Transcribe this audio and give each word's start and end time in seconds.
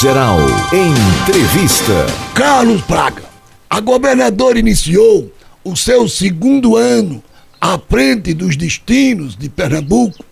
Geral. 0.00 0.38
Entrevista. 0.72 2.06
Carlos 2.32 2.82
Braga, 2.82 3.24
a 3.68 3.80
governadora 3.80 4.56
iniciou 4.56 5.28
o 5.64 5.74
seu 5.74 6.08
segundo 6.08 6.76
ano 6.76 7.20
à 7.60 7.76
frente 7.76 8.32
dos 8.32 8.56
destinos 8.56 9.34
de 9.34 9.48
Pernambuco, 9.48 10.24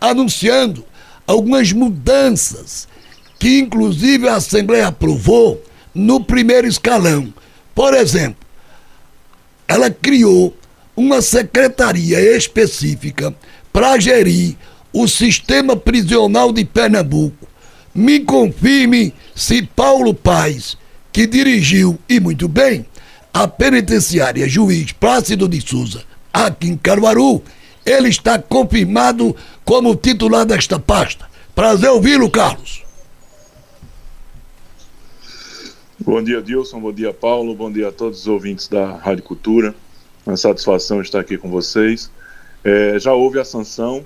anunciando 0.00 0.84
algumas 1.24 1.70
mudanças 1.70 2.88
que, 3.38 3.60
inclusive, 3.60 4.28
a 4.28 4.34
Assembleia 4.34 4.88
aprovou 4.88 5.62
no 5.94 6.24
primeiro 6.24 6.66
escalão. 6.66 7.32
Por 7.76 7.94
exemplo, 7.94 8.44
ela 9.68 9.88
criou 9.88 10.52
uma 10.96 11.22
secretaria 11.22 12.18
específica 12.36 13.32
para 13.72 14.00
gerir 14.00 14.56
o 14.92 15.06
sistema 15.06 15.76
prisional 15.76 16.52
de 16.52 16.64
Pernambuco. 16.64 17.41
Me 17.94 18.20
confirme 18.20 19.12
se 19.34 19.62
Paulo 19.62 20.14
Paz, 20.14 20.78
que 21.12 21.26
dirigiu 21.26 21.98
e 22.08 22.18
muito 22.18 22.48
bem 22.48 22.86
a 23.34 23.46
penitenciária 23.46 24.48
Juiz 24.48 24.92
Plácido 24.92 25.48
de 25.48 25.60
Souza, 25.60 26.02
aqui 26.32 26.68
em 26.68 26.76
Caruaru, 26.76 27.42
ele 27.84 28.08
está 28.08 28.38
confirmado 28.38 29.34
como 29.64 29.94
titular 29.96 30.46
desta 30.46 30.78
pasta. 30.78 31.26
Prazer 31.54 31.90
ouvi-lo, 31.90 32.30
Carlos. 32.30 32.82
Bom 35.98 36.22
dia, 36.22 36.40
Dilson. 36.42 36.80
Bom 36.80 36.92
dia, 36.92 37.12
Paulo. 37.12 37.54
Bom 37.54 37.70
dia 37.70 37.88
a 37.88 37.92
todos 37.92 38.20
os 38.20 38.26
ouvintes 38.26 38.68
da 38.68 38.96
Rádio 38.96 39.22
Cultura. 39.22 39.74
Uma 40.26 40.36
satisfação 40.36 41.00
estar 41.00 41.20
aqui 41.20 41.36
com 41.36 41.50
vocês. 41.50 42.10
É, 42.64 42.98
já 42.98 43.12
houve 43.12 43.38
a 43.38 43.44
sanção 43.44 44.04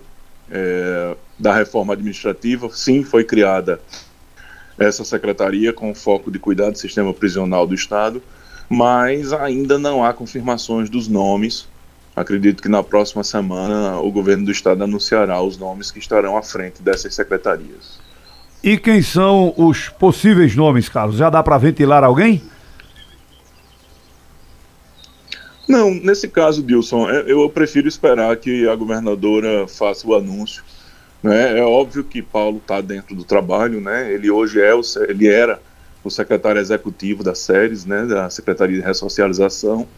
é, 0.50 1.16
da 1.38 1.54
reforma 1.54 1.92
administrativa. 1.92 2.68
Sim, 2.72 3.02
foi 3.02 3.24
criada 3.24 3.80
essa 4.78 5.04
secretaria 5.04 5.72
com 5.72 5.94
foco 5.94 6.30
de 6.30 6.38
cuidar 6.38 6.70
do 6.70 6.78
sistema 6.78 7.12
prisional 7.12 7.66
do 7.66 7.74
Estado, 7.74 8.22
mas 8.68 9.32
ainda 9.32 9.78
não 9.78 10.04
há 10.04 10.12
confirmações 10.12 10.90
dos 10.90 11.08
nomes. 11.08 11.68
Acredito 12.14 12.62
que 12.62 12.68
na 12.68 12.82
próxima 12.82 13.22
semana 13.22 13.98
o 14.00 14.10
governo 14.10 14.46
do 14.46 14.50
Estado 14.50 14.84
anunciará 14.84 15.40
os 15.40 15.58
nomes 15.58 15.90
que 15.90 15.98
estarão 15.98 16.36
à 16.36 16.42
frente 16.42 16.82
dessas 16.82 17.14
secretarias. 17.14 17.98
E 18.62 18.76
quem 18.76 19.02
são 19.02 19.54
os 19.56 19.88
possíveis 19.90 20.56
nomes, 20.56 20.88
Carlos? 20.88 21.16
Já 21.16 21.30
dá 21.30 21.42
para 21.42 21.58
ventilar 21.58 22.02
alguém? 22.02 22.42
Não, 25.68 25.92
nesse 25.92 26.28
caso, 26.28 26.62
Dilson, 26.62 27.10
é, 27.10 27.24
eu 27.26 27.48
prefiro 27.50 27.88
esperar 27.88 28.36
que 28.36 28.68
a 28.68 28.74
governadora 28.76 29.66
faça 29.66 30.06
o 30.06 30.14
anúncio. 30.14 30.62
Né? 31.22 31.58
É 31.58 31.62
óbvio 31.62 32.04
que 32.04 32.22
Paulo 32.22 32.58
está 32.58 32.80
dentro 32.80 33.16
do 33.16 33.24
trabalho, 33.24 33.80
né? 33.80 34.12
Ele 34.12 34.30
hoje 34.30 34.60
é 34.60 34.74
o, 34.74 34.80
ele 35.08 35.26
era 35.26 35.60
o 36.04 36.10
secretário 36.10 36.60
executivo 36.60 37.24
da 37.24 37.34
SERES, 37.34 37.84
né? 37.84 38.06
Da 38.06 38.30
Secretaria 38.30 38.76
de 38.76 38.86
Ressocialização, 38.86 39.88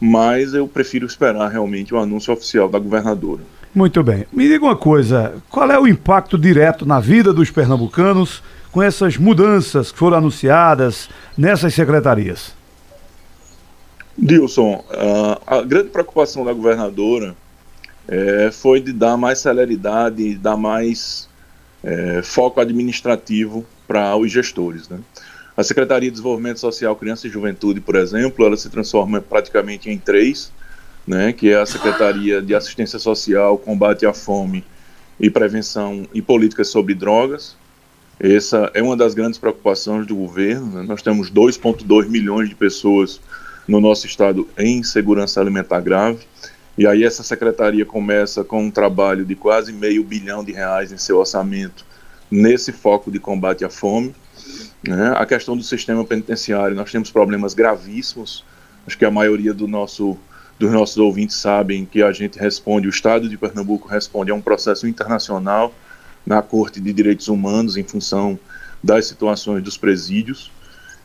mas 0.00 0.54
eu 0.54 0.66
prefiro 0.66 1.06
esperar 1.06 1.48
realmente 1.48 1.94
o 1.94 1.98
anúncio 1.98 2.32
oficial 2.32 2.68
da 2.68 2.78
governadora. 2.78 3.42
Muito 3.74 4.02
bem. 4.02 4.24
Me 4.32 4.48
diga 4.48 4.64
uma 4.64 4.76
coisa, 4.76 5.34
qual 5.50 5.70
é 5.70 5.78
o 5.78 5.86
impacto 5.86 6.38
direto 6.38 6.86
na 6.86 7.00
vida 7.00 7.32
dos 7.32 7.50
pernambucanos 7.50 8.42
com 8.70 8.82
essas 8.82 9.18
mudanças 9.18 9.92
que 9.92 9.98
foram 9.98 10.18
anunciadas 10.18 11.10
nessas 11.36 11.74
secretarias? 11.74 12.54
Dilson, 14.16 14.84
a, 15.46 15.62
grande 15.62 15.88
preocupação 15.88 16.44
da 16.44 16.52
governadora 16.52 17.34
é, 18.06 18.50
foi 18.52 18.80
de 18.80 18.92
dar 18.92 19.16
mais 19.16 19.38
celeridade, 19.40 20.36
dar 20.36 20.56
mais 20.56 21.28
é, 21.82 22.22
foco 22.22 22.60
administrativo 22.60 23.66
para 23.86 24.16
os 24.16 24.30
gestores. 24.30 24.88
Né? 24.88 24.98
A 25.56 25.62
Secretaria 25.62 26.08
de 26.08 26.12
Desenvolvimento 26.12 26.58
Social, 26.60 26.96
Criança 26.96 27.26
e 27.26 27.30
Juventude, 27.30 27.80
por 27.80 27.96
exemplo, 27.96 28.44
ela 28.46 28.56
se 28.56 28.68
transforma 28.68 29.20
praticamente 29.20 29.90
em 29.90 29.98
três, 29.98 30.52
né, 31.06 31.32
que 31.32 31.50
é 31.50 31.60
a 31.60 31.66
Secretaria 31.66 32.40
de 32.40 32.54
Assistência 32.54 32.98
Social, 32.98 33.58
Combate 33.58 34.06
à 34.06 34.14
Fome 34.14 34.64
e 35.20 35.28
Prevenção 35.28 36.08
e 36.14 36.22
Políticas 36.22 36.68
sobre 36.68 36.94
Drogas. 36.94 37.56
Essa 38.18 38.70
é 38.74 38.82
uma 38.82 38.96
das 38.96 39.12
grandes 39.12 39.38
preocupações 39.38 40.06
do 40.06 40.16
governo. 40.16 40.66
Né? 40.78 40.84
Nós 40.88 41.02
temos 41.02 41.30
2,2 41.30 42.08
milhões 42.08 42.48
de 42.48 42.54
pessoas 42.54 43.20
no 43.66 43.80
nosso 43.80 44.06
estado 44.06 44.48
em 44.58 44.82
segurança 44.82 45.40
alimentar 45.40 45.80
grave. 45.80 46.20
E 46.76 46.86
aí 46.86 47.04
essa 47.04 47.22
secretaria 47.22 47.86
começa 47.86 48.42
com 48.42 48.64
um 48.64 48.70
trabalho 48.70 49.24
de 49.24 49.34
quase 49.34 49.72
meio 49.72 50.02
bilhão 50.02 50.42
de 50.42 50.52
reais 50.52 50.90
em 50.90 50.98
seu 50.98 51.18
orçamento 51.18 51.84
nesse 52.30 52.72
foco 52.72 53.10
de 53.10 53.18
combate 53.18 53.64
à 53.64 53.70
fome. 53.70 54.14
Né? 54.86 55.14
A 55.16 55.24
questão 55.24 55.56
do 55.56 55.62
sistema 55.62 56.04
penitenciário, 56.04 56.76
nós 56.76 56.90
temos 56.90 57.10
problemas 57.10 57.54
gravíssimos. 57.54 58.44
Acho 58.86 58.98
que 58.98 59.04
a 59.04 59.10
maioria 59.10 59.54
do 59.54 59.68
nosso, 59.68 60.18
dos 60.58 60.70
nossos 60.72 60.96
ouvintes 60.98 61.36
sabem 61.36 61.84
que 61.84 62.02
a 62.02 62.12
gente 62.12 62.38
responde, 62.38 62.88
o 62.88 62.90
Estado 62.90 63.28
de 63.28 63.38
Pernambuco 63.38 63.88
responde 63.88 64.30
a 64.30 64.34
um 64.34 64.40
processo 64.40 64.86
internacional 64.86 65.72
na 66.26 66.42
Corte 66.42 66.80
de 66.80 66.92
Direitos 66.92 67.28
Humanos 67.28 67.76
em 67.76 67.84
função 67.84 68.38
das 68.82 69.06
situações 69.06 69.62
dos 69.62 69.76
presídios. 69.76 70.50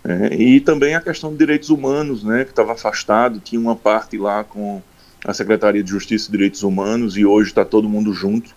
É, 0.10 0.34
e 0.34 0.60
também 0.60 0.96
a 0.96 1.02
questão 1.02 1.32
de 1.32 1.38
direitos 1.38 1.70
humanos, 1.70 2.24
né, 2.24 2.44
que 2.44 2.50
estava 2.50 2.72
afastado, 2.74 3.40
tinha 3.40 3.62
uma 3.62 3.76
parte 3.76 4.18
lá 4.18 4.44
com 4.44 4.82
a 5.24 5.32
Secretaria 5.36 5.84
de 5.84 5.90
Justiça 5.92 6.28
e 6.28 6.32
Direitos 6.32 6.64
Humanos 6.64 7.16
e 7.16 7.26
hoje 7.26 7.50
está 7.50 7.64
todo 7.64 7.88
mundo 7.88 8.12
junto. 8.12 8.50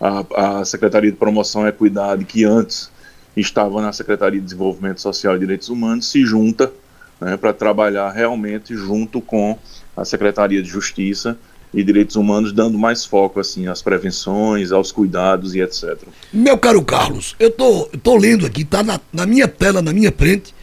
A, 0.00 0.60
a 0.60 0.64
Secretaria 0.64 1.10
de 1.10 1.16
Promoção 1.16 1.66
e 1.66 1.68
Equidade, 1.68 2.24
que 2.24 2.44
antes 2.44 2.92
estava 3.36 3.82
na 3.82 3.92
Secretaria 3.92 4.38
de 4.38 4.44
Desenvolvimento 4.44 5.00
Social 5.00 5.34
e 5.34 5.40
Direitos 5.40 5.68
Humanos, 5.68 6.08
se 6.08 6.24
junta 6.24 6.72
né, 7.20 7.36
para 7.36 7.52
trabalhar 7.52 8.10
realmente 8.12 8.76
junto 8.76 9.20
com 9.20 9.58
a 9.96 10.04
Secretaria 10.04 10.62
de 10.62 10.68
Justiça 10.68 11.36
e 11.74 11.82
Direitos 11.82 12.14
Humanos, 12.14 12.52
dando 12.52 12.78
mais 12.78 13.04
foco 13.04 13.40
assim 13.40 13.66
às 13.66 13.82
prevenções, 13.82 14.70
aos 14.70 14.92
cuidados 14.92 15.56
e 15.56 15.60
etc. 15.60 15.98
Meu 16.32 16.56
caro 16.56 16.84
Carlos, 16.84 17.34
eu 17.38 17.50
tô, 17.50 17.86
tô 18.00 18.16
lendo 18.16 18.46
aqui, 18.46 18.64
tá 18.64 18.82
na, 18.82 19.00
na 19.12 19.26
minha 19.26 19.48
tela, 19.48 19.82
na 19.82 19.92
minha 19.92 20.12
frente, 20.12 20.54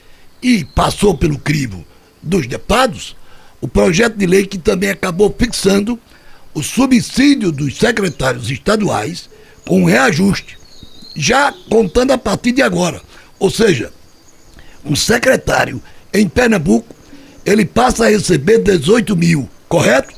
e 0.42 0.64
passou 0.64 1.18
pelo 1.18 1.40
crivo 1.40 1.86
dos 2.22 2.48
deputados 2.48 3.16
o 3.60 3.68
projeto 3.68 4.16
de 4.16 4.26
lei 4.26 4.46
que 4.46 4.58
também 4.58 4.90
acabou 4.90 5.34
fixando 5.38 6.00
o 6.54 6.64
subsídio 6.64 7.52
dos 7.52 7.78
secretários 7.78 8.50
estaduais 8.50 9.30
com 9.66 9.86
reajuste, 9.86 10.58
já 11.16 11.54
contando 11.70 12.12
a 12.12 12.18
partir 12.18 12.52
de 12.52 12.62
agora. 12.62 13.02
Ou 13.40 13.50
seja, 13.50 13.92
um 14.86 14.96
secretário 14.96 15.82
em 16.14 16.28
Pernambuco, 16.28 16.96
ele 17.46 17.66
passa 17.66 18.06
a 18.06 18.10
receber 18.10 18.60
18 18.60 19.16
mil, 19.16 19.50
correto? 19.68 20.16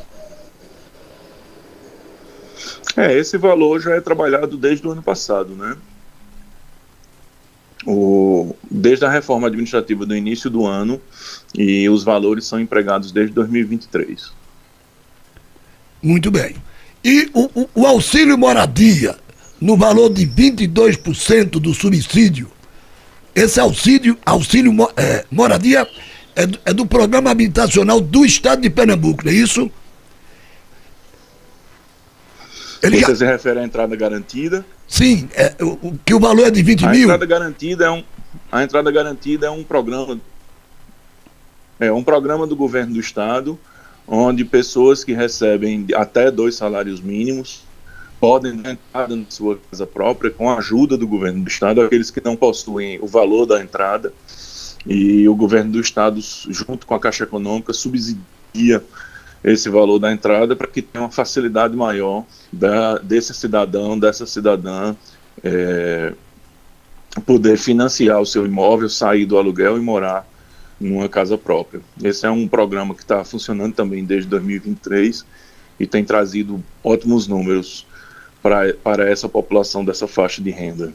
É, 2.95 3.17
esse 3.17 3.37
valor 3.37 3.79
já 3.79 3.95
é 3.95 4.01
trabalhado 4.01 4.57
desde 4.57 4.85
o 4.87 4.91
ano 4.91 5.01
passado, 5.01 5.55
né? 5.55 5.75
O, 7.89 8.55
desde 8.69 9.03
a 9.03 9.09
reforma 9.09 9.47
administrativa 9.47 10.05
do 10.05 10.15
início 10.15 10.47
do 10.47 10.65
ano 10.65 11.01
e 11.55 11.89
os 11.89 12.03
valores 12.03 12.45
são 12.45 12.59
empregados 12.59 13.11
desde 13.11 13.33
2023. 13.33 14.31
Muito 16.01 16.29
bem. 16.29 16.55
E 17.03 17.31
o, 17.33 17.67
o, 17.73 17.87
auxílio 17.87 18.37
moradia, 18.37 19.17
no 19.59 19.75
valor 19.75 20.09
de 20.09 20.27
22% 20.27 21.51
do 21.51 21.73
subsídio, 21.73 22.51
esse 23.33 23.59
auxílio, 23.59 24.17
auxílio 24.23 24.71
é, 24.95 25.25
moradia 25.31 25.87
é, 26.35 26.43
é, 26.65 26.73
do 26.73 26.85
programa 26.85 27.31
habitacional 27.31 27.99
do 27.99 28.23
Estado 28.23 28.61
de 28.61 28.69
Pernambuco, 28.69 29.25
não 29.25 29.31
é 29.31 29.35
isso? 29.35 29.71
Ele 32.83 32.99
Você 32.99 33.11
já... 33.11 33.15
se 33.15 33.25
refere 33.25 33.59
à 33.59 33.63
entrada 33.63 33.95
garantida? 33.95 34.63
Sim, 34.89 35.29
é, 35.33 35.55
o, 35.63 35.97
que 36.03 36.13
o 36.13 36.19
valor 36.19 36.47
é 36.47 36.51
de 36.51 36.61
20 36.63 36.85
a 36.85 36.89
mil. 36.89 37.03
Entrada 37.03 37.25
garantida 37.25 37.85
é 37.85 37.91
um, 37.91 38.03
a 38.51 38.63
entrada 38.63 38.91
garantida 38.91 39.47
é 39.47 39.49
um 39.49 39.63
programa 39.63 40.19
é 41.79 41.91
um 41.91 42.03
programa 42.03 42.45
do 42.45 42.55
governo 42.55 42.95
do 42.95 42.99
estado 42.99 43.57
onde 44.05 44.43
pessoas 44.43 45.03
que 45.03 45.13
recebem 45.13 45.85
até 45.95 46.31
dois 46.31 46.55
salários 46.55 46.99
mínimos 46.99 47.63
podem 48.19 48.59
entrar 48.65 49.07
na 49.07 49.23
sua 49.29 49.57
casa 49.69 49.85
própria 49.85 50.31
com 50.31 50.49
a 50.49 50.57
ajuda 50.57 50.97
do 50.97 51.07
governo 51.07 51.43
do 51.43 51.47
estado, 51.47 51.81
aqueles 51.81 52.11
que 52.11 52.21
não 52.21 52.35
possuem 52.35 52.99
o 53.01 53.07
valor 53.07 53.45
da 53.45 53.61
entrada 53.61 54.11
e 54.85 55.29
o 55.29 55.35
governo 55.35 55.71
do 55.73 55.79
estado 55.79 56.19
junto 56.49 56.87
com 56.87 56.95
a 56.95 56.99
Caixa 56.99 57.23
Econômica 57.23 57.71
subsidia 57.71 58.83
esse 59.43 59.69
valor 59.69 59.99
da 59.99 60.11
entrada 60.11 60.55
para 60.55 60.67
que 60.67 60.81
tenha 60.81 61.03
uma 61.03 61.11
facilidade 61.11 61.75
maior 61.75 62.25
da, 62.51 62.97
desse 62.97 63.33
cidadão, 63.33 63.97
dessa 63.97 64.25
cidadã 64.25 64.95
é, 65.43 66.13
poder 67.25 67.57
financiar 67.57 68.19
o 68.19 68.25
seu 68.25 68.45
imóvel, 68.45 68.89
sair 68.89 69.25
do 69.25 69.37
aluguel 69.37 69.77
e 69.77 69.81
morar 69.81 70.27
numa 70.79 71.09
casa 71.09 71.37
própria. 71.37 71.81
Esse 72.01 72.25
é 72.25 72.31
um 72.31 72.47
programa 72.47 72.93
que 72.93 73.01
está 73.01 73.23
funcionando 73.23 73.73
também 73.73 74.03
desde 74.03 74.29
2023 74.29 75.25
e 75.79 75.87
tem 75.87 76.03
trazido 76.03 76.63
ótimos 76.83 77.27
números 77.27 77.85
para, 78.41 78.73
para 78.75 79.09
essa 79.09 79.27
população 79.27 79.83
dessa 79.83 80.07
faixa 80.07 80.41
de 80.41 80.51
renda. 80.51 80.93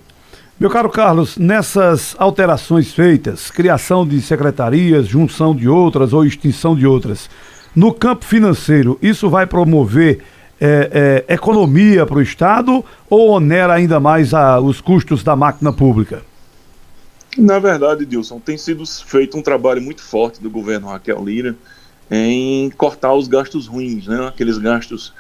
Meu 0.58 0.70
caro 0.70 0.88
Carlos, 0.88 1.36
nessas 1.36 2.14
alterações 2.16 2.92
feitas, 2.92 3.50
criação 3.50 4.06
de 4.06 4.20
secretarias, 4.20 5.06
junção 5.06 5.54
de 5.54 5.68
outras 5.68 6.12
ou 6.12 6.24
extinção 6.24 6.76
de 6.76 6.86
outras, 6.86 7.28
no 7.74 7.92
campo 7.92 8.24
financeiro, 8.24 8.98
isso 9.02 9.28
vai 9.28 9.46
promover 9.46 10.22
é, 10.60 11.24
é, 11.28 11.34
economia 11.34 12.06
para 12.06 12.16
o 12.16 12.22
Estado 12.22 12.84
ou 13.10 13.30
onera 13.30 13.74
ainda 13.74 13.98
mais 13.98 14.32
a, 14.32 14.60
os 14.60 14.80
custos 14.80 15.22
da 15.22 15.34
máquina 15.34 15.72
pública? 15.72 16.22
Na 17.36 17.58
verdade, 17.58 18.06
Dilson, 18.06 18.38
tem 18.38 18.56
sido 18.56 18.86
feito 18.86 19.36
um 19.36 19.42
trabalho 19.42 19.82
muito 19.82 20.02
forte 20.02 20.40
do 20.40 20.48
governo 20.48 20.88
Raquel 20.88 21.24
Lira 21.24 21.56
em 22.10 22.70
cortar 22.70 23.12
os 23.12 23.26
gastos 23.26 23.66
ruins, 23.66 24.06
né? 24.06 24.28
aqueles 24.28 24.56
gastos 24.58 25.12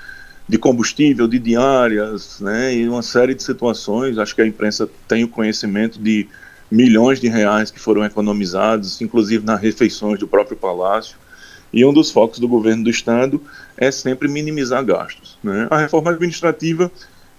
de 0.48 0.58
combustível, 0.58 1.26
de 1.26 1.38
diárias, 1.38 2.38
né, 2.40 2.74
e 2.74 2.86
uma 2.88 3.02
série 3.02 3.34
de 3.34 3.42
situações. 3.42 4.18
Acho 4.18 4.34
que 4.34 4.42
a 4.42 4.46
imprensa 4.46 4.88
tem 5.08 5.24
o 5.24 5.28
conhecimento 5.28 5.98
de 5.98 6.28
milhões 6.70 7.18
de 7.18 7.28
reais 7.28 7.70
que 7.70 7.80
foram 7.80 8.04
economizados, 8.04 9.00
inclusive 9.00 9.44
nas 9.44 9.60
refeições 9.60 10.18
do 10.18 10.28
próprio 10.28 10.56
palácio. 10.56 11.16
E 11.74 11.84
um 11.84 11.92
dos 11.92 12.12
focos 12.12 12.38
do 12.38 12.46
governo 12.46 12.84
do 12.84 12.90
estado 12.90 13.42
é 13.76 13.90
sempre 13.90 14.28
minimizar 14.28 14.84
gastos. 14.84 15.36
Né? 15.42 15.66
A 15.68 15.76
reforma 15.76 16.12
administrativa 16.12 16.90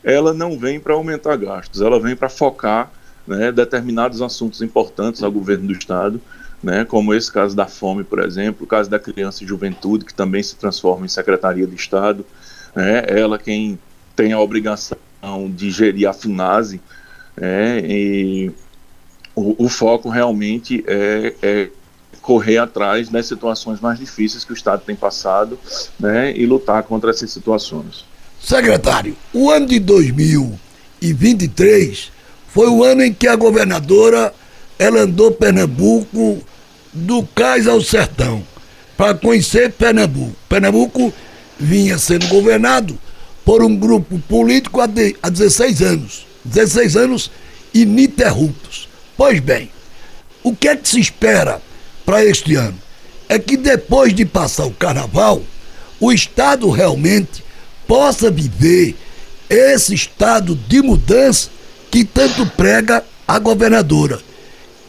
ela 0.03 0.33
não 0.33 0.59
vem 0.59 0.79
para 0.79 0.93
aumentar 0.93 1.35
gastos, 1.37 1.81
ela 1.81 1.99
vem 1.99 2.15
para 2.15 2.29
focar 2.29 2.91
né, 3.25 3.51
determinados 3.51 4.21
assuntos 4.21 4.61
importantes 4.61 5.23
ao 5.23 5.31
governo 5.31 5.67
do 5.67 5.73
estado, 5.73 6.21
né, 6.61 6.85
como 6.85 7.11
esse 7.11 7.31
caso 7.31 7.55
da 7.55 7.65
fome, 7.65 8.03
por 8.03 8.19
exemplo, 8.19 8.65
o 8.65 8.67
caso 8.67 8.87
da 8.87 8.99
criança 8.99 9.43
e 9.43 9.47
juventude, 9.47 10.05
que 10.05 10.13
também 10.13 10.43
se 10.43 10.55
transforma 10.57 11.05
em 11.05 11.09
secretaria 11.09 11.65
de 11.65 11.75
estado, 11.75 12.23
né, 12.75 13.03
ela 13.07 13.39
quem 13.39 13.79
tem 14.15 14.31
a 14.31 14.39
obrigação 14.39 14.97
de 15.49 15.71
gerir 15.71 16.07
a 16.07 16.13
FUNASE, 16.13 16.79
né, 17.35 17.79
e 17.79 18.51
o, 19.35 19.65
o 19.65 19.69
foco 19.69 20.07
realmente 20.07 20.83
é, 20.85 21.33
é, 21.41 21.69
correr 22.25 22.57
atrás 22.57 23.07
das 23.07 23.27
situações 23.27 23.79
mais 23.79 23.99
difíceis 23.99 24.43
que 24.43 24.51
o 24.51 24.55
Estado 24.55 24.81
tem 24.83 24.95
passado 24.95 25.59
né, 25.99 26.35
e 26.35 26.47
lutar 26.47 26.81
contra 26.81 27.11
essas 27.11 27.31
situações. 27.31 28.03
Secretário, 28.41 29.15
o 29.31 29.51
ano 29.51 29.67
de 29.67 29.79
2023 29.79 32.11
foi 32.47 32.67
o 32.67 32.83
ano 32.83 33.03
em 33.03 33.13
que 33.13 33.27
a 33.27 33.35
governadora 33.35 34.33
ela 34.79 35.01
andou 35.01 35.31
Pernambuco 35.31 36.41
do 36.91 37.21
cais 37.27 37.67
ao 37.67 37.79
sertão 37.79 38.43
para 38.97 39.13
conhecer 39.13 39.71
Pernambuco. 39.73 40.35
Pernambuco 40.49 41.13
vinha 41.59 41.99
sendo 41.99 42.27
governado 42.27 42.97
por 43.45 43.63
um 43.63 43.75
grupo 43.75 44.17
político 44.27 44.81
há, 44.81 44.87
de, 44.87 45.15
há 45.21 45.29
16 45.29 45.81
anos. 45.83 46.25
16 46.43 46.95
anos 46.95 47.29
ininterruptos. 47.71 48.89
Pois 49.15 49.39
bem, 49.39 49.69
o 50.41 50.55
que 50.55 50.67
é 50.67 50.75
que 50.75 50.89
se 50.89 50.99
espera 50.99 51.61
para 52.05 52.23
este 52.23 52.55
ano? 52.55 52.77
É 53.27 53.39
que 53.39 53.57
depois 53.57 54.13
de 54.13 54.25
passar 54.25 54.65
o 54.65 54.71
carnaval, 54.71 55.41
o 55.99 56.11
Estado 56.11 56.69
realmente 56.69 57.43
possa 57.87 58.29
viver 58.29 58.95
esse 59.49 59.93
estado 59.93 60.55
de 60.55 60.81
mudança 60.81 61.49
que 61.91 62.03
tanto 62.03 62.45
prega 62.45 63.03
a 63.27 63.39
governadora. 63.39 64.19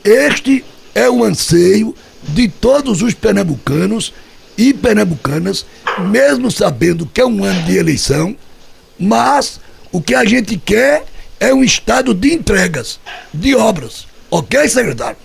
Este 0.04 0.64
é 0.94 1.08
o 1.08 1.24
anseio 1.24 1.94
de 2.22 2.48
todos 2.48 3.02
os 3.02 3.14
pernambucanos 3.14 4.12
e 4.56 4.72
pernambucanas, 4.72 5.66
mesmo 6.10 6.50
sabendo 6.50 7.06
que 7.06 7.20
é 7.20 7.26
um 7.26 7.44
ano 7.44 7.62
de 7.62 7.76
eleição, 7.76 8.36
mas 8.98 9.60
o 9.92 10.00
que 10.00 10.14
a 10.14 10.24
gente 10.24 10.56
quer 10.56 11.04
é 11.38 11.52
um 11.52 11.62
estado 11.62 12.14
de 12.14 12.32
entregas, 12.32 12.98
de 13.32 13.54
obras. 13.54 14.06
Ok, 14.30 14.68
secretário? 14.68 15.18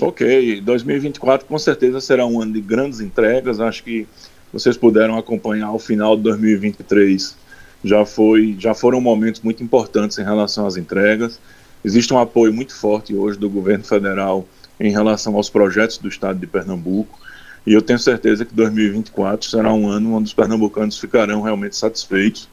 Ok, 0.00 0.60
2024 0.60 1.46
com 1.46 1.58
certeza 1.58 2.00
será 2.00 2.26
um 2.26 2.40
ano 2.40 2.52
de 2.52 2.60
grandes 2.60 3.00
entregas. 3.00 3.60
Acho 3.60 3.84
que 3.84 4.06
vocês 4.52 4.76
puderam 4.76 5.16
acompanhar 5.16 5.72
o 5.72 5.78
final 5.78 6.16
de 6.16 6.22
2023. 6.22 7.36
Já 7.84 8.04
foi, 8.04 8.56
já 8.58 8.74
foram 8.74 9.00
momentos 9.00 9.40
muito 9.40 9.62
importantes 9.62 10.18
em 10.18 10.24
relação 10.24 10.66
às 10.66 10.76
entregas. 10.76 11.38
Existe 11.84 12.12
um 12.12 12.18
apoio 12.18 12.52
muito 12.52 12.74
forte 12.74 13.14
hoje 13.14 13.38
do 13.38 13.48
governo 13.48 13.84
federal 13.84 14.46
em 14.80 14.90
relação 14.90 15.36
aos 15.36 15.48
projetos 15.48 15.98
do 15.98 16.08
estado 16.08 16.40
de 16.40 16.46
Pernambuco. 16.46 17.18
E 17.66 17.72
eu 17.72 17.80
tenho 17.80 17.98
certeza 17.98 18.44
que 18.44 18.54
2024 18.54 19.48
será 19.48 19.72
um 19.72 19.88
ano 19.88 20.14
onde 20.14 20.24
os 20.24 20.34
pernambucanos 20.34 20.98
ficarão 20.98 21.40
realmente 21.42 21.76
satisfeitos 21.76 22.48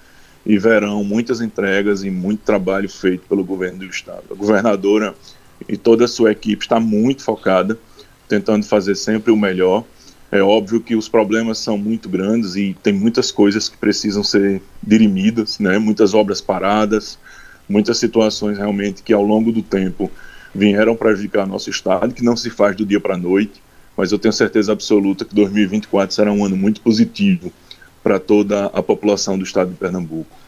e 0.46 0.58
verão 0.58 1.04
muitas 1.04 1.42
entregas 1.42 2.04
e 2.04 2.10
muito 2.10 2.42
trabalho 2.42 2.90
feito 2.90 3.28
pelo 3.28 3.44
governo 3.44 3.80
do 3.80 3.86
estado. 3.86 4.24
A 4.32 4.36
governadora 4.36 5.14
e 5.68 5.78
toda 5.78 6.06
a 6.06 6.08
sua 6.08 6.32
equipe 6.32 6.64
está 6.64 6.80
muito 6.80 7.24
focada, 7.24 7.78
tentando 8.28 8.66
fazer 8.66 8.96
sempre 8.96 9.32
o 9.32 9.38
melhor. 9.38 9.84
É 10.32 10.42
óbvio 10.42 10.80
que 10.80 10.96
os 10.96 11.10
problemas 11.10 11.58
são 11.58 11.78
muito 11.78 12.08
grandes 12.08 12.56
e 12.56 12.76
tem 12.82 12.94
muitas 12.94 13.32
coisas 13.32 13.68
que 13.68 13.78
precisam 13.78 14.24
ser 14.24 14.62
dirimidas, 14.82 15.60
né? 15.60 15.78
Muitas 15.78 16.14
obras 16.14 16.40
paradas, 16.40 17.20
muitas 17.68 17.98
situações 17.98 18.58
realmente 18.58 19.04
que 19.04 19.12
ao 19.12 19.24
longo 19.24 19.52
do 19.52 19.62
tempo 19.62 20.10
vieram 20.54 20.96
prejudicar 20.96 21.46
nosso 21.46 21.70
estado, 21.70 22.14
que 22.14 22.24
não 22.24 22.36
se 22.36 22.50
faz 22.50 22.76
do 22.76 22.86
dia 22.86 23.00
para 23.00 23.16
a 23.16 23.18
noite, 23.18 23.62
mas 23.96 24.12
eu 24.12 24.20
tenho 24.20 24.34
certeza 24.34 24.72
absoluta 24.72 25.26
que 25.26 25.36
2024 25.36 26.16
será 26.16 26.32
um 26.32 26.46
ano 26.46 26.56
muito 26.56 26.82
positivo 26.82 27.52
para 28.02 28.20
toda 28.20 28.66
a 28.68 28.82
população 28.82 29.38
do 29.38 29.44
estado 29.44 29.72
de 29.72 29.78
Pernambuco. 29.78 30.41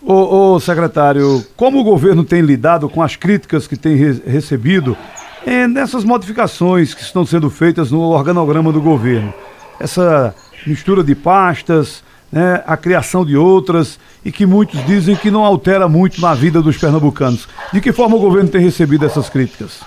Ô, 0.00 0.54
ô, 0.54 0.60
secretário, 0.60 1.44
como 1.56 1.80
o 1.80 1.84
governo 1.84 2.22
tem 2.22 2.40
lidado 2.40 2.88
com 2.88 3.02
as 3.02 3.16
críticas 3.16 3.66
que 3.66 3.76
tem 3.76 3.96
re 3.96 4.22
recebido 4.26 4.96
é, 5.44 5.66
nessas 5.66 6.04
modificações 6.04 6.94
que 6.94 7.02
estão 7.02 7.26
sendo 7.26 7.50
feitas 7.50 7.90
no 7.90 8.00
organograma 8.00 8.72
do 8.72 8.80
governo? 8.80 9.34
Essa 9.80 10.34
mistura 10.64 11.02
de 11.02 11.16
pastas, 11.16 12.04
né, 12.30 12.62
a 12.64 12.76
criação 12.76 13.24
de 13.24 13.36
outras 13.36 13.98
e 14.24 14.30
que 14.30 14.46
muitos 14.46 14.84
dizem 14.86 15.16
que 15.16 15.32
não 15.32 15.44
altera 15.44 15.88
muito 15.88 16.20
na 16.20 16.32
vida 16.32 16.62
dos 16.62 16.76
pernambucanos. 16.76 17.48
De 17.72 17.80
que 17.80 17.90
forma 17.90 18.16
o 18.16 18.20
governo 18.20 18.48
tem 18.48 18.60
recebido 18.60 19.04
essas 19.04 19.28
críticas? 19.28 19.80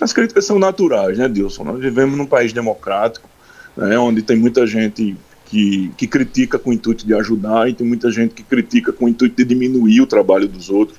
As 0.00 0.12
críticas 0.12 0.44
são 0.44 0.58
naturais, 0.58 1.16
né, 1.16 1.28
Dilson? 1.28 1.62
Nós 1.62 1.80
vivemos 1.80 2.18
num 2.18 2.26
país 2.26 2.52
democrático, 2.52 3.28
né, 3.76 3.96
onde 3.98 4.20
tem 4.20 4.36
muita 4.36 4.66
gente 4.66 5.16
que, 5.52 5.92
que 5.98 6.06
critica 6.06 6.58
com 6.58 6.70
o 6.70 6.72
intuito 6.72 7.06
de 7.06 7.12
ajudar 7.12 7.68
e 7.68 7.74
tem 7.74 7.86
muita 7.86 8.10
gente 8.10 8.32
que 8.32 8.42
critica 8.42 8.90
com 8.90 9.04
o 9.04 9.08
intuito 9.08 9.36
de 9.36 9.44
diminuir 9.44 10.00
o 10.00 10.06
trabalho 10.06 10.48
dos 10.48 10.70
outros. 10.70 10.98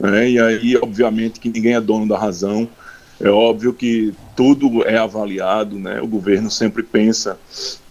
Né, 0.00 0.30
e 0.30 0.40
aí, 0.40 0.76
obviamente, 0.78 1.38
que 1.38 1.50
ninguém 1.50 1.74
é 1.74 1.80
dono 1.82 2.08
da 2.08 2.18
razão. 2.18 2.66
É 3.20 3.28
óbvio 3.28 3.74
que 3.74 4.14
tudo 4.34 4.82
é 4.88 4.96
avaliado, 4.96 5.78
né? 5.78 6.00
O 6.00 6.06
governo 6.06 6.50
sempre 6.50 6.82
pensa, 6.82 7.38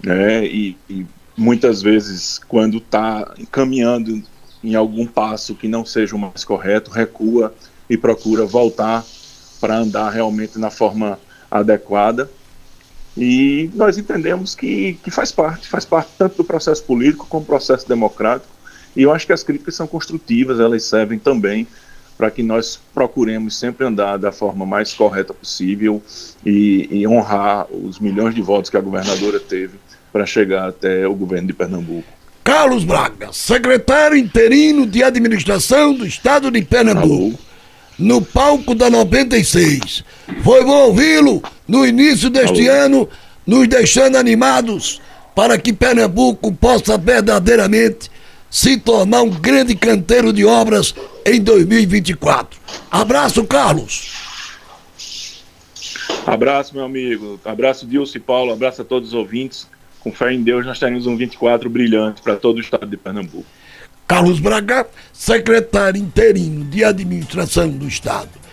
né? 0.03 0.45
E, 0.45 0.75
e 0.89 1.05
muitas 1.38 1.81
vezes, 1.81 2.39
quando 2.39 2.79
está 2.79 3.33
caminhando 3.50 4.21
em 4.63 4.75
algum 4.75 5.05
passo 5.05 5.55
que 5.55 5.67
não 5.67 5.85
seja 5.85 6.15
o 6.15 6.19
mais 6.19 6.43
correto, 6.43 6.91
recua 6.91 7.53
e 7.89 7.95
procura 7.95 8.45
voltar 8.45 9.05
para 9.62 9.77
andar 9.77 10.09
realmente 10.09 10.59
na 10.59 10.69
forma 10.69 11.17
adequada. 11.50 12.29
E 13.17 13.70
nós 13.75 13.98
entendemos 13.98 14.55
que, 14.55 14.93
que 15.03 15.12
faz 15.12 15.32
parte, 15.32 15.67
faz 15.67 15.86
parte 15.86 16.10
tanto 16.17 16.38
do 16.38 16.43
processo 16.43 16.84
político 16.84 17.27
como 17.27 17.43
do 17.43 17.48
processo 17.48 17.88
democrático. 17.88 18.51
E 18.96 19.03
eu 19.03 19.12
acho 19.12 19.25
que 19.25 19.34
as 19.34 19.43
críticas 19.43 19.75
são 19.75 19.88
construtivas, 19.88 20.60
elas 20.60 20.84
servem 20.84 21.20
também 21.20 21.67
para 22.17 22.29
que 22.29 22.43
nós 22.43 22.79
procuremos 22.93 23.58
sempre 23.58 23.86
andar 23.86 24.17
da 24.17 24.32
forma 24.32 24.65
mais 24.65 24.93
correta 24.93 25.34
possível 25.34 26.01
e, 26.46 26.88
e 26.91 27.08
honrar 27.08 27.67
os 27.72 28.00
milhões 28.00 28.36
de 28.36 28.41
votos 28.41 28.70
que 28.70 28.77
a 28.77 28.82
governadora 28.82 29.39
teve 29.39 29.79
para 30.12 30.25
chegar 30.25 30.70
até 30.70 31.08
o 31.08 31.15
governo 31.15 31.48
de 31.48 31.53
Pernambuco. 31.53 32.08
Carlos 32.43 32.84
Braga, 32.84 33.32
secretário 33.32 34.17
interino 34.17 34.86
de 34.86 35.01
administração 35.01 35.93
do 35.93 36.05
estado 36.05 36.51
de 36.51 36.62
Pernambuco. 36.62 37.38
Alô? 37.38 37.52
No 37.97 38.21
palco 38.21 38.73
da 38.73 38.89
96. 38.89 40.03
Foi 40.43 40.63
bom 40.63 40.88
ouvi-lo 40.88 41.43
no 41.67 41.85
início 41.85 42.29
deste 42.29 42.67
Alô? 42.67 42.85
ano, 42.85 43.09
nos 43.45 43.67
deixando 43.67 44.17
animados 44.17 45.01
para 45.35 45.57
que 45.57 45.73
Pernambuco 45.73 46.53
possa 46.53 46.97
verdadeiramente 46.97 48.09
se 48.50 48.77
tornar 48.77 49.23
um 49.23 49.29
grande 49.29 49.75
canteiro 49.75 50.31
de 50.31 50.45
obras 50.45 50.93
em 51.25 51.41
2024. 51.41 52.59
Abraço, 52.91 53.43
Carlos. 53.45 54.12
Abraço, 56.25 56.75
meu 56.75 56.85
amigo. 56.85 57.39
Abraço, 57.43 57.85
Dilson 57.88 58.17
e 58.17 58.21
Paulo. 58.21 58.53
Abraço 58.53 58.81
a 58.81 58.85
todos 58.85 59.09
os 59.09 59.13
ouvintes. 59.13 59.67
Com 60.00 60.12
fé 60.12 60.33
em 60.33 60.43
Deus, 60.43 60.65
nós 60.65 60.79
teremos 60.79 61.07
um 61.07 61.15
24 61.15 61.69
brilhante 61.69 62.21
para 62.21 62.35
todo 62.35 62.57
o 62.57 62.62
estado 62.62 62.85
de 62.85 62.97
Pernambuco. 62.97 63.45
Carlos 64.13 64.39
Braga, 64.39 64.86
secretário 65.12 66.00
interino 66.00 66.63
de 66.65 66.84
administração 66.84 67.67
do 67.72 67.88
estado. 67.88 68.43